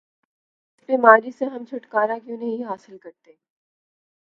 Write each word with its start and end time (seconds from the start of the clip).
اس 0.71 0.85
بیماری 0.89 1.31
سے 1.31 1.45
ہم 1.45 1.65
چھٹکارا 1.65 2.17
کیوں 2.25 2.37
نہیں 2.37 2.63
حاصل 2.63 2.97
کرتے؟ 2.97 3.31